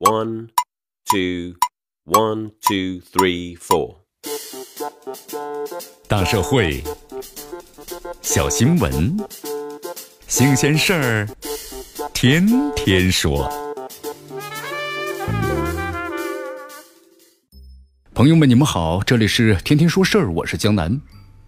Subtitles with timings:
[0.00, 0.50] One,
[1.10, 1.56] two,
[2.04, 3.96] one, two, three, four.
[6.06, 6.84] 大社会，
[8.22, 9.16] 小新闻，
[10.28, 11.28] 新鲜事儿，
[12.14, 13.50] 天天说。
[18.14, 21.00] 朋友们，你们好，这里是天天说事儿，我是江南。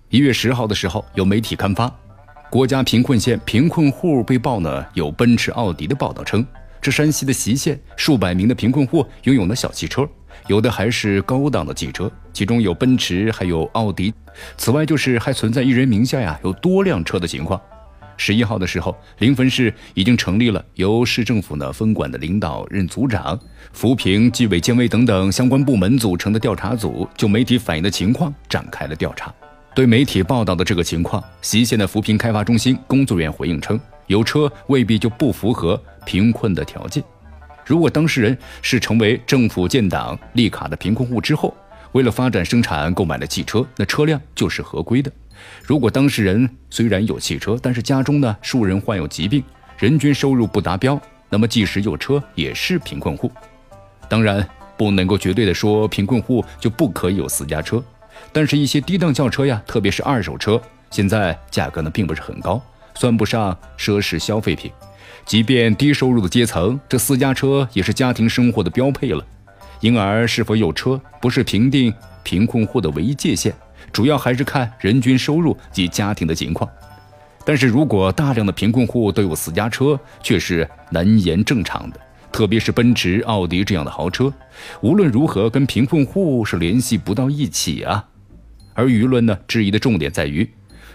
[0.08, 1.88] 一月十号的时候，有媒体刊发，
[2.50, 6.44] 国家贫困县贫困户被曝呢有奔驰、奥迪的报道称。
[6.80, 10.08] 这山西的隰县数百名的贫困户拥有了小汽车，
[10.46, 14.12] 有的还是高档的汽车，其中有奔驰，还有奥迪。
[14.56, 17.60] 此外，就是还存在一人名下呀有多辆车的情况。
[18.16, 23.38] 十一号的时候，临汾市已经成立了由市政府呢分管的领导任组长、
[23.72, 29.34] 扶贫、纪委监委等等相关部门组成的调查组，就媒体反映的情况展开了调查。
[29.74, 33.80] 对媒体报道的这个情况，隰县的扶贫开发中心工作人员回应称。
[34.10, 37.00] 有车未必就不符合贫困的条件。
[37.64, 41.56] 如果当事人是成为政府建档立卡的贫困户之后，
[41.92, 45.12] 为了发展生产购买了汽车，那车辆就是合规的。
[45.62, 49.44] 如果当事人虽然有汽车，但是家中呢数人患有疾病，
[49.78, 53.30] 人均收入不达标，那么即使有车也是贫困户。
[54.08, 54.44] 当然
[54.76, 57.80] 不能够绝对的说贫困户就不可以有私家车，
[58.32, 62.60] 但是一些低档轿车呀，特别是二手车，现在价格呢并不是很高。
[63.00, 64.70] 算不上奢侈消费品，
[65.24, 69.24] 即便低收入的阶层，这私家车也是家庭生活的标配了。
[69.80, 71.90] 因而，是否有车不是评定
[72.22, 73.54] 贫困户的唯一界限，
[73.90, 76.70] 主要还是看人均收入及家庭的情况。
[77.42, 81.98] 但是如果大量的贫困户都有私家车，却是难言正常的。
[82.30, 84.30] 特别是奔驰、奥迪这样的豪车，
[84.82, 88.04] 无论如何跟贫困户是联系不到一起啊。
[88.74, 90.46] 而舆论呢，质疑的重点在于。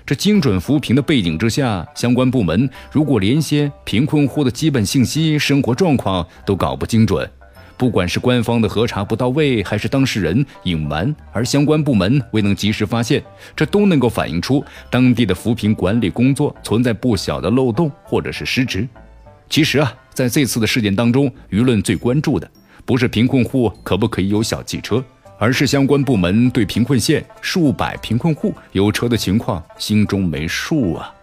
[0.06, 7.28] 这精准扶贫的背景之下，相关部门如果连些贫困户的基本信息、生活状况都搞不精准，
[7.76, 13.24] 不管是官方的核查不到位，还是当事人隐瞒，而相关部门未能及时发现，
[13.56, 18.88] 这都能够反映出当地的扶贫管理工作存在不小的漏洞或者是失职。
[19.50, 22.48] 其实啊，在这次的事件当中，舆论最关注的
[22.86, 25.04] 不是贫困户可不可以有小汽车。
[25.38, 31.14] 而是相关部门对贫困县数百贫困户有车的情况心中没数啊，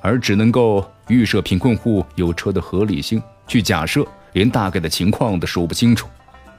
[0.00, 6.08] 而只能够预设贫困户有车的合理性，去假设连大概的情况都说不清楚，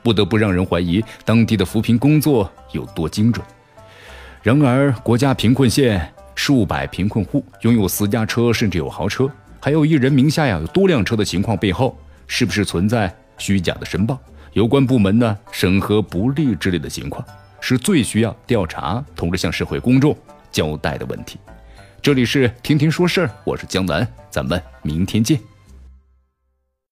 [0.04, 3.46] 不得不让人怀疑当地的扶贫工作有多精准。
[4.44, 9.30] 然而，国家贫困县数百贫困户拥有私家车，甚至有豪车，
[9.60, 11.98] 还有一人名下呀有多辆车的情况背后，
[12.28, 14.18] 是不是存在虚假的申报？
[14.58, 17.24] 有关部门呢审核不力之类的情况，
[17.62, 20.18] 是最需要调查同时向社会公众
[20.52, 21.38] 交代的问题。
[22.02, 25.40] 这里是天天说事儿，我是江南，咱们明天见。